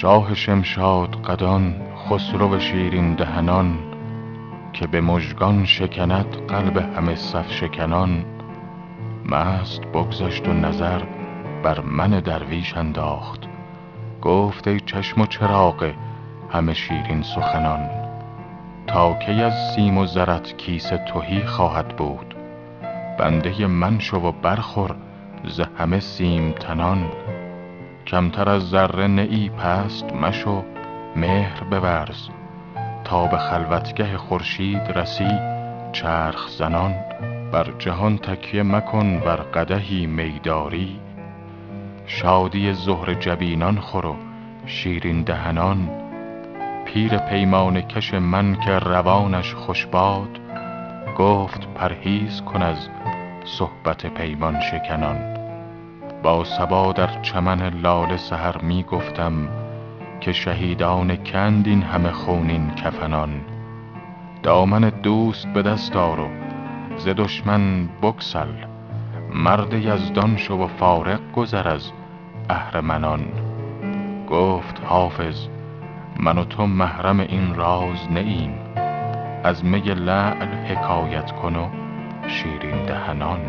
[0.00, 3.78] شاه شمشاد قدان خسرو شیرین دهنان
[4.72, 8.24] که به مژگان شکند قلب همه صف شکنان.
[9.26, 11.02] مست بگذاشت و نظر
[11.62, 13.40] بر من درویش انداخت.
[14.22, 15.92] گفت ای چشم و چراغ
[16.50, 17.88] همه شیرین سخنان.
[18.86, 22.34] تا کی از سیم و زرت کیسه تهی خواهد بود؟
[23.18, 24.96] بنده من شو و برخور
[25.44, 27.06] ز همه سیم تنان.
[28.06, 30.64] کمتر از ذره نه پست مشو
[31.16, 32.28] مهر بورز.
[33.04, 35.38] تا به خلوتگه خورشید رسی
[35.92, 36.94] چرخ زنان
[37.52, 41.00] بر جهان تکیه مکن ور قدحی می داری
[42.06, 44.16] شادی زهره جبینان خور و
[44.66, 45.90] شیرین دهنان.
[46.84, 50.38] پیر پیمانه کش من که روانش خوش باد.
[51.18, 52.88] گفت پرهیز کن از
[53.44, 55.45] صحبت پیمان شکنان.
[56.26, 59.48] با صبا در چمن لاله سحر می گفتم
[60.20, 63.40] که شهیدان کند این همه خونین کفنان.
[64.42, 66.28] دامن دوست به دست آر و
[66.96, 68.48] ز دشمن بگسل.
[69.34, 71.92] مرد یزدان شو و فارغ گذر از
[72.50, 73.26] اهرمنان
[74.30, 75.48] گفت حافظ
[76.20, 78.50] من و تو محرم این راز نه
[79.44, 81.68] از می لعل حکایت کن و
[82.28, 83.40] شیرین دهنان.